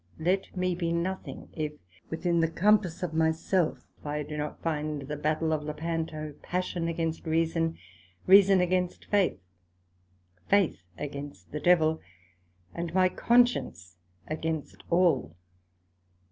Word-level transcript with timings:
Let 0.17 0.57
me 0.57 0.73
be 0.73 0.91
nothing, 0.91 1.49
if 1.53 1.73
within 2.09 2.39
the 2.39 2.49
compass 2.49 3.03
of 3.03 3.13
my 3.13 3.29
self 3.29 3.85
I 4.03 4.23
do 4.23 4.35
not 4.35 4.63
find 4.63 5.03
the 5.03 5.15
battail 5.15 5.53
of 5.53 5.61
Lepanto, 5.61 6.33
Passion 6.41 6.87
against 6.87 7.27
Reason, 7.27 7.77
Reason 8.25 8.61
against 8.61 9.05
Faith, 9.05 9.37
Faith 10.49 10.81
against 10.97 11.51
the 11.51 11.59
Devil, 11.59 12.01
and 12.73 12.91
my 12.95 13.09
Conscience 13.09 13.97
against 14.27 14.77
all. 14.89 15.35